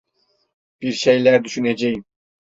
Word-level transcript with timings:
Bir 0.81 0.91
şeyler 0.93 1.43
düşüneceğim. 1.43 2.05